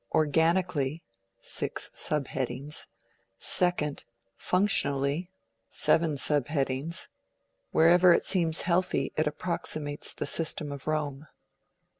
ORGANICALLY 0.13 1.03
(six 1.39 1.91
sub 1.93 2.25
headings). 2.29 2.87
2. 3.39 3.97
FUNCTIONALLY 4.35 5.29
(seven 5.69 6.17
sub 6.17 6.47
headings)... 6.47 6.91
Wherever 7.69 8.11
it 8.11 8.25
seems 8.25 8.61
healthy, 8.63 9.13
it 9.15 9.27
approximates 9.27 10.11
the 10.15 10.25
system 10.25 10.71
of 10.71 10.87
Rome.' 10.87 11.27